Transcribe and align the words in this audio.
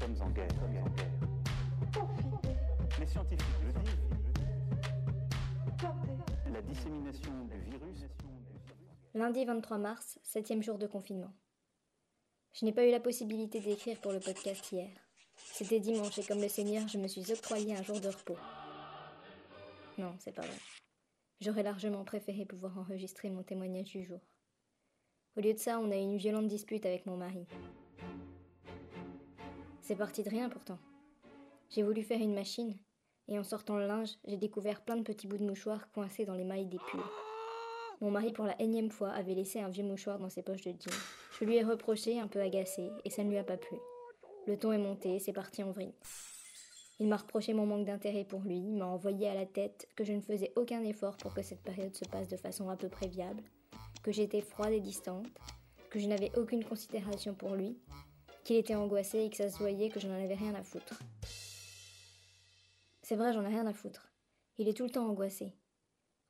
sommes 0.00 0.16
en 0.22 0.30
guerre. 0.30 0.48
Les 2.98 3.06
scientifiques 3.06 3.46
le 3.64 3.72
disent. 3.80 3.98
La 6.52 6.62
dissémination 6.62 7.32
du 7.44 7.58
virus. 7.70 8.06
Lundi 9.14 9.44
23 9.44 9.78
mars, 9.78 10.18
septième 10.22 10.62
jour 10.62 10.78
de 10.78 10.86
confinement. 10.86 11.32
Je 12.52 12.64
n'ai 12.64 12.72
pas 12.72 12.86
eu 12.86 12.90
la 12.90 13.00
possibilité 13.00 13.60
d'écrire 13.60 14.00
pour 14.00 14.12
le 14.12 14.20
podcast 14.20 14.72
hier. 14.72 14.90
C'était 15.36 15.80
dimanche 15.80 16.18
et 16.18 16.24
comme 16.24 16.40
le 16.40 16.48
Seigneur, 16.48 16.86
je 16.88 16.98
me 16.98 17.08
suis 17.08 17.30
octroyé 17.32 17.76
un 17.76 17.82
jour 17.82 18.00
de 18.00 18.08
repos. 18.08 18.36
Non, 19.98 20.14
c'est 20.18 20.32
pas 20.32 20.42
vrai. 20.42 20.58
J'aurais 21.40 21.62
largement 21.62 22.04
préféré 22.04 22.44
pouvoir 22.44 22.76
enregistrer 22.78 23.30
mon 23.30 23.42
témoignage 23.42 23.90
du 23.90 24.04
jour. 24.04 24.20
Au 25.36 25.40
lieu 25.40 25.54
de 25.54 25.58
ça, 25.58 25.78
on 25.78 25.90
a 25.90 25.96
eu 25.96 26.00
une 26.00 26.18
violente 26.18 26.48
dispute 26.48 26.84
avec 26.84 27.06
mon 27.06 27.16
mari. 27.16 27.46
C'est 29.90 29.96
parti 29.96 30.22
de 30.22 30.30
rien 30.30 30.48
pourtant. 30.48 30.78
J'ai 31.68 31.82
voulu 31.82 32.04
faire 32.04 32.20
une 32.20 32.32
machine, 32.32 32.76
et 33.26 33.40
en 33.40 33.42
sortant 33.42 33.76
le 33.76 33.88
linge, 33.88 34.18
j'ai 34.24 34.36
découvert 34.36 34.82
plein 34.82 34.94
de 34.94 35.02
petits 35.02 35.26
bouts 35.26 35.36
de 35.36 35.44
mouchoirs 35.44 35.90
coincés 35.90 36.24
dans 36.24 36.36
les 36.36 36.44
mailles 36.44 36.68
des 36.68 36.78
pulls. 36.78 37.00
Mon 38.00 38.12
mari, 38.12 38.32
pour 38.32 38.44
la 38.44 38.54
énième 38.62 38.92
fois, 38.92 39.10
avait 39.10 39.34
laissé 39.34 39.58
un 39.58 39.68
vieux 39.68 39.82
mouchoir 39.82 40.20
dans 40.20 40.28
ses 40.28 40.42
poches 40.42 40.62
de 40.62 40.70
jeans. 40.70 40.94
Je 41.36 41.44
lui 41.44 41.56
ai 41.56 41.64
reproché, 41.64 42.20
un 42.20 42.28
peu 42.28 42.40
agacé, 42.40 42.88
et 43.04 43.10
ça 43.10 43.24
ne 43.24 43.30
lui 43.30 43.38
a 43.38 43.42
pas 43.42 43.56
plu. 43.56 43.78
Le 44.46 44.56
ton 44.56 44.70
est 44.70 44.78
monté, 44.78 45.18
c'est 45.18 45.32
parti 45.32 45.64
en 45.64 45.72
vrille. 45.72 45.96
Il 47.00 47.08
m'a 47.08 47.16
reproché 47.16 47.52
mon 47.52 47.66
manque 47.66 47.86
d'intérêt 47.86 48.22
pour 48.22 48.42
lui, 48.42 48.60
m'a 48.60 48.86
envoyé 48.86 49.28
à 49.28 49.34
la 49.34 49.46
tête 49.46 49.88
que 49.96 50.04
je 50.04 50.12
ne 50.12 50.20
faisais 50.20 50.52
aucun 50.54 50.84
effort 50.84 51.16
pour 51.16 51.34
que 51.34 51.42
cette 51.42 51.64
période 51.64 51.96
se 51.96 52.04
passe 52.04 52.28
de 52.28 52.36
façon 52.36 52.70
à 52.70 52.76
peu 52.76 52.88
près 52.88 53.08
viable, 53.08 53.42
que 54.04 54.12
j'étais 54.12 54.40
froide 54.40 54.72
et 54.72 54.80
distante, 54.80 55.26
que 55.90 55.98
je 55.98 56.06
n'avais 56.06 56.30
aucune 56.38 56.62
considération 56.62 57.34
pour 57.34 57.56
lui, 57.56 57.76
qu'il 58.44 58.56
était 58.56 58.74
angoissé 58.74 59.20
et 59.20 59.30
que 59.30 59.36
ça 59.36 59.50
se 59.50 59.58
voyait 59.58 59.90
que 59.90 60.00
je 60.00 60.08
n'en 60.08 60.22
avais 60.22 60.34
rien 60.34 60.54
à 60.54 60.62
foutre. 60.62 61.00
C'est 63.02 63.16
vrai, 63.16 63.32
j'en 63.32 63.44
ai 63.44 63.48
rien 63.48 63.66
à 63.66 63.72
foutre. 63.72 64.10
Il 64.58 64.68
est 64.68 64.74
tout 64.74 64.84
le 64.84 64.90
temps 64.90 65.08
angoissé. 65.08 65.54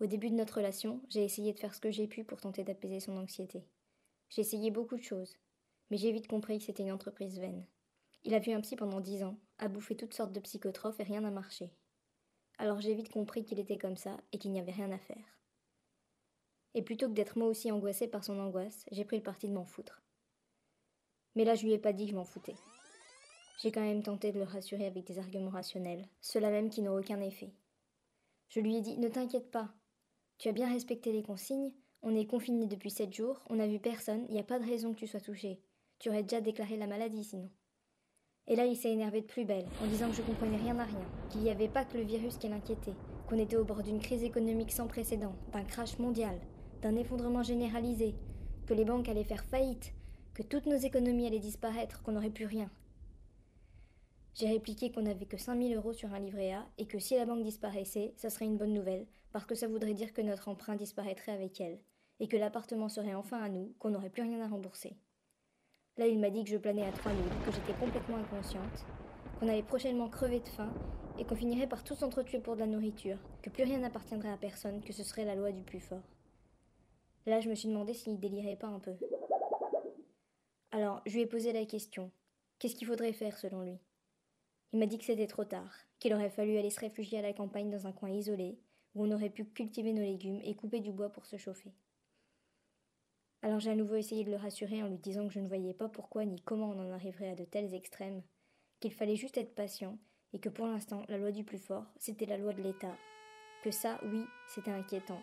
Au 0.00 0.06
début 0.06 0.30
de 0.30 0.36
notre 0.36 0.58
relation, 0.58 1.00
j'ai 1.08 1.24
essayé 1.24 1.52
de 1.52 1.58
faire 1.58 1.74
ce 1.74 1.80
que 1.80 1.90
j'ai 1.90 2.06
pu 2.06 2.24
pour 2.24 2.40
tenter 2.40 2.62
d'apaiser 2.62 3.00
son 3.00 3.16
anxiété. 3.16 3.64
J'ai 4.28 4.42
essayé 4.42 4.70
beaucoup 4.70 4.96
de 4.96 5.02
choses, 5.02 5.36
mais 5.90 5.96
j'ai 5.96 6.12
vite 6.12 6.28
compris 6.28 6.58
que 6.58 6.64
c'était 6.64 6.84
une 6.84 6.92
entreprise 6.92 7.38
vaine. 7.38 7.66
Il 8.24 8.34
a 8.34 8.38
vu 8.38 8.52
un 8.52 8.60
psy 8.60 8.76
pendant 8.76 9.00
dix 9.00 9.24
ans, 9.24 9.36
a 9.58 9.68
bouffé 9.68 9.96
toutes 9.96 10.14
sortes 10.14 10.32
de 10.32 10.40
psychotrophes 10.40 11.00
et 11.00 11.04
rien 11.04 11.22
n'a 11.22 11.30
marché. 11.30 11.70
Alors 12.58 12.80
j'ai 12.80 12.94
vite 12.94 13.10
compris 13.10 13.44
qu'il 13.44 13.58
était 13.58 13.78
comme 13.78 13.96
ça 13.96 14.16
et 14.32 14.38
qu'il 14.38 14.52
n'y 14.52 14.60
avait 14.60 14.72
rien 14.72 14.90
à 14.92 14.98
faire. 14.98 15.38
Et 16.74 16.82
plutôt 16.82 17.08
que 17.08 17.14
d'être 17.14 17.38
moi 17.38 17.48
aussi 17.48 17.72
angoissée 17.72 18.08
par 18.08 18.24
son 18.24 18.38
angoisse, 18.38 18.84
j'ai 18.92 19.04
pris 19.04 19.16
le 19.16 19.22
parti 19.22 19.48
de 19.48 19.54
m'en 19.54 19.64
foutre. 19.64 20.02
Mais 21.38 21.44
là, 21.44 21.54
je 21.54 21.64
lui 21.64 21.72
ai 21.72 21.78
pas 21.78 21.92
dit 21.92 22.06
que 22.06 22.10
je 22.10 22.16
m'en 22.16 22.24
foutais. 22.24 22.56
J'ai 23.62 23.70
quand 23.70 23.80
même 23.80 24.02
tenté 24.02 24.32
de 24.32 24.40
le 24.40 24.44
rassurer 24.44 24.86
avec 24.86 25.06
des 25.06 25.20
arguments 25.20 25.50
rationnels, 25.50 26.04
ceux-là 26.20 26.50
même 26.50 26.68
qui 26.68 26.82
n'ont 26.82 26.98
aucun 26.98 27.20
effet. 27.20 27.52
Je 28.48 28.58
lui 28.58 28.74
ai 28.74 28.80
dit 28.80 28.98
Ne 28.98 29.06
t'inquiète 29.06 29.52
pas. 29.52 29.70
Tu 30.38 30.48
as 30.48 30.52
bien 30.52 30.68
respecté 30.68 31.12
les 31.12 31.22
consignes, 31.22 31.72
on 32.02 32.16
est 32.16 32.26
confiné 32.26 32.66
depuis 32.66 32.90
sept 32.90 33.14
jours, 33.14 33.40
on 33.48 33.54
n'a 33.54 33.68
vu 33.68 33.78
personne, 33.78 34.26
il 34.28 34.34
n'y 34.34 34.40
a 34.40 34.42
pas 34.42 34.58
de 34.58 34.68
raison 34.68 34.92
que 34.92 34.98
tu 34.98 35.06
sois 35.06 35.20
touché. 35.20 35.62
Tu 36.00 36.08
aurais 36.08 36.24
déjà 36.24 36.40
déclaré 36.40 36.76
la 36.76 36.88
maladie 36.88 37.22
sinon. 37.22 37.50
Et 38.48 38.56
là, 38.56 38.66
il 38.66 38.76
s'est 38.76 38.90
énervé 38.90 39.20
de 39.20 39.26
plus 39.26 39.44
belle, 39.44 39.68
en 39.80 39.86
disant 39.86 40.10
que 40.10 40.16
je 40.16 40.22
comprenais 40.22 40.56
rien 40.56 40.76
à 40.80 40.86
rien, 40.86 41.06
qu'il 41.30 41.42
n'y 41.42 41.50
avait 41.50 41.68
pas 41.68 41.84
que 41.84 41.98
le 41.98 42.02
virus 42.02 42.36
qui 42.36 42.48
l'inquiétait, 42.48 42.96
qu'on 43.28 43.38
était 43.38 43.56
au 43.56 43.64
bord 43.64 43.84
d'une 43.84 44.00
crise 44.00 44.24
économique 44.24 44.72
sans 44.72 44.88
précédent, 44.88 45.36
d'un 45.52 45.62
crash 45.62 46.00
mondial, 46.00 46.36
d'un 46.82 46.96
effondrement 46.96 47.44
généralisé, 47.44 48.16
que 48.66 48.74
les 48.74 48.84
banques 48.84 49.08
allaient 49.08 49.22
faire 49.22 49.44
faillite, 49.44 49.94
que 50.38 50.44
toutes 50.44 50.66
nos 50.66 50.76
économies 50.76 51.26
allaient 51.26 51.40
disparaître, 51.40 52.00
qu'on 52.00 52.12
n'aurait 52.12 52.30
plus 52.30 52.46
rien. 52.46 52.70
J'ai 54.34 54.46
répliqué 54.46 54.92
qu'on 54.92 55.02
n'avait 55.02 55.26
que 55.26 55.36
5000 55.36 55.74
euros 55.74 55.92
sur 55.92 56.14
un 56.14 56.20
livret 56.20 56.52
A 56.52 56.64
et 56.78 56.86
que 56.86 57.00
si 57.00 57.16
la 57.16 57.26
banque 57.26 57.42
disparaissait, 57.42 58.14
ça 58.16 58.30
serait 58.30 58.44
une 58.44 58.56
bonne 58.56 58.72
nouvelle, 58.72 59.08
parce 59.32 59.46
que 59.46 59.56
ça 59.56 59.66
voudrait 59.66 59.94
dire 59.94 60.12
que 60.12 60.22
notre 60.22 60.48
emprunt 60.48 60.76
disparaîtrait 60.76 61.32
avec 61.32 61.60
elle, 61.60 61.80
et 62.20 62.28
que 62.28 62.36
l'appartement 62.36 62.88
serait 62.88 63.16
enfin 63.16 63.42
à 63.42 63.48
nous, 63.48 63.74
qu'on 63.80 63.90
n'aurait 63.90 64.10
plus 64.10 64.22
rien 64.22 64.40
à 64.40 64.46
rembourser. 64.46 64.96
Là, 65.96 66.06
il 66.06 66.20
m'a 66.20 66.30
dit 66.30 66.44
que 66.44 66.50
je 66.50 66.56
planais 66.56 66.86
à 66.86 66.92
3000, 66.92 67.20
que 67.44 67.50
j'étais 67.50 67.76
complètement 67.80 68.18
inconsciente, 68.18 68.86
qu'on 69.40 69.48
allait 69.48 69.64
prochainement 69.64 70.08
crever 70.08 70.38
de 70.38 70.48
faim 70.48 70.72
et 71.18 71.24
qu'on 71.24 71.34
finirait 71.34 71.66
par 71.66 71.82
tous 71.82 71.96
s'entretuer 71.96 72.38
pour 72.38 72.54
de 72.54 72.60
la 72.60 72.68
nourriture, 72.68 73.18
que 73.42 73.50
plus 73.50 73.64
rien 73.64 73.80
n'appartiendrait 73.80 74.30
à 74.30 74.36
personne, 74.36 74.82
que 74.82 74.92
ce 74.92 75.02
serait 75.02 75.24
la 75.24 75.34
loi 75.34 75.50
du 75.50 75.64
plus 75.64 75.80
fort. 75.80 76.06
Là, 77.26 77.40
je 77.40 77.48
me 77.48 77.56
suis 77.56 77.68
demandé 77.68 77.92
s'il 77.92 78.20
délirait 78.20 78.54
pas 78.54 78.68
un 78.68 78.78
peu. 78.78 78.92
Alors, 80.70 81.00
je 81.06 81.14
lui 81.14 81.22
ai 81.22 81.26
posé 81.26 81.52
la 81.52 81.64
question 81.64 82.10
qu'est-ce 82.58 82.74
qu'il 82.74 82.86
faudrait 82.86 83.12
faire 83.12 83.38
selon 83.38 83.62
lui? 83.62 83.78
Il 84.72 84.78
m'a 84.78 84.86
dit 84.86 84.98
que 84.98 85.04
c'était 85.04 85.26
trop 85.26 85.44
tard, 85.44 85.72
qu'il 85.98 86.12
aurait 86.12 86.28
fallu 86.28 86.58
aller 86.58 86.70
se 86.70 86.80
réfugier 86.80 87.18
à 87.18 87.22
la 87.22 87.32
campagne 87.32 87.70
dans 87.70 87.86
un 87.86 87.92
coin 87.92 88.10
isolé, 88.10 88.58
où 88.94 89.04
on 89.04 89.10
aurait 89.10 89.30
pu 89.30 89.44
cultiver 89.46 89.92
nos 89.92 90.02
légumes 90.02 90.40
et 90.42 90.54
couper 90.54 90.80
du 90.80 90.92
bois 90.92 91.10
pour 91.10 91.24
se 91.24 91.36
chauffer. 91.36 91.72
Alors 93.40 93.60
j'ai 93.60 93.70
à 93.70 93.76
nouveau 93.76 93.94
essayé 93.94 94.24
de 94.24 94.30
le 94.30 94.36
rassurer 94.36 94.82
en 94.82 94.88
lui 94.88 94.98
disant 94.98 95.26
que 95.26 95.32
je 95.32 95.40
ne 95.40 95.46
voyais 95.46 95.72
pas 95.72 95.88
pourquoi 95.88 96.24
ni 96.24 96.40
comment 96.42 96.70
on 96.70 96.80
en 96.80 96.92
arriverait 96.92 97.30
à 97.30 97.34
de 97.34 97.44
tels 97.44 97.72
extrêmes, 97.72 98.22
qu'il 98.80 98.92
fallait 98.92 99.16
juste 99.16 99.38
être 99.38 99.54
patient 99.54 99.96
et 100.32 100.40
que 100.40 100.48
pour 100.48 100.66
l'instant 100.66 101.04
la 101.08 101.18
loi 101.18 101.30
du 101.30 101.44
plus 101.44 101.58
fort, 101.58 101.86
c'était 101.98 102.26
la 102.26 102.36
loi 102.36 102.52
de 102.52 102.62
l'État. 102.62 102.96
Que 103.62 103.70
ça, 103.70 104.00
oui, 104.04 104.22
c'était 104.48 104.70
inquiétant. 104.70 105.20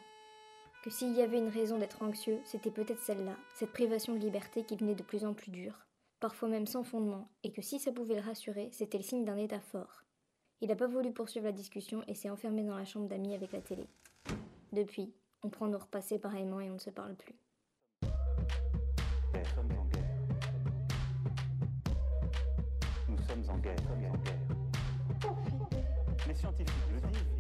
Que 0.86 0.92
s'il 0.92 1.14
y 1.18 1.24
avait 1.24 1.40
une 1.40 1.50
raison 1.50 1.80
d'être 1.80 2.04
anxieux, 2.04 2.40
c'était 2.46 2.70
peut-être 2.70 3.02
celle-là, 3.02 3.36
cette 3.56 3.72
privation 3.72 4.14
de 4.14 4.20
liberté 4.20 4.64
qui 4.64 4.76
venait 4.76 4.94
de 4.94 5.02
plus 5.02 5.26
en 5.26 5.34
plus 5.34 5.50
dure, 5.50 5.88
parfois 6.20 6.48
même 6.48 6.68
sans 6.68 6.84
fondement, 6.84 7.28
et 7.42 7.52
que 7.52 7.64
si 7.64 7.80
ça 7.80 7.92
pouvait 7.92 8.14
le 8.14 8.22
rassurer, 8.22 8.70
c'était 8.72 9.00
le 9.00 9.04
signe 9.04 9.26
d'un 9.26 9.38
état 9.38 9.60
fort. 9.60 10.04
Il 10.62 10.68
n'a 10.68 10.76
pas 10.76 10.86
voulu 10.86 11.12
poursuivre 11.12 11.48
la 11.48 11.54
discussion 11.54 12.04
et 12.08 12.14
s'est 12.14 12.30
enfermé 12.30 12.62
dans 12.62 12.78
la 12.78 12.86
chambre 12.86 13.08
d'amis 13.08 13.34
avec 13.34 13.52
la 13.52 13.62
télé. 13.62 13.88
Depuis, 14.74 15.12
on 15.42 15.50
prend 15.50 15.66
nos 15.66 15.80
repas 15.80 16.02
séparément 16.02 16.60
et 16.60 16.70
on 16.70 16.76
ne 16.76 16.80
se 16.80 16.92
parle 16.92 17.16
plus. 17.16 17.34
Nous 18.04 18.08
sommes 19.56 19.72
en 19.80 19.86
guerre. 19.86 20.04
Nous 23.10 23.18
sommes 23.18 23.50
en 23.50 23.58
guerre. 23.58 23.76
en 23.92 23.98
guerre. 23.98 24.36
Les 26.28 26.36
scientifiques 26.36 26.76
le 26.94 27.00
disent. 27.10 27.36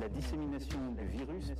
La 0.00 0.08
dissémination 0.08 0.78
du 0.98 1.06
virus. 1.06 1.52